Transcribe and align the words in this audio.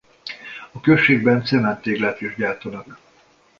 A 0.71 0.79
községben 0.81 1.43
czement-téglát 1.43 2.21
is 2.21 2.35
gyártanak. 2.35 2.99